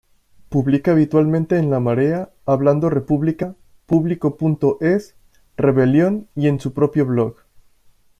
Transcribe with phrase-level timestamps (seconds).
[0.49, 3.53] Publica habitualmente en La Marea, Hablando República,
[3.85, 5.13] Público.es,
[5.57, 7.35] Rebelión y en su propio blog.